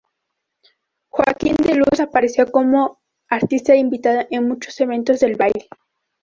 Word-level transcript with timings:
Joaquín 1.09 1.53
de 1.63 1.75
Luz 1.75 1.99
apareció 1.99 2.51
como 2.51 3.03
artista 3.29 3.75
Invitado 3.75 4.21
en 4.31 4.47
muchos 4.47 4.79
eventos 4.79 5.19
de 5.19 5.35
baile. 5.35 5.69